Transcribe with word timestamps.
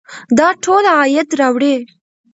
دا 0.37 0.47
ټول 0.63 0.83
عاید 0.97 1.29
راوړي. 1.39 1.75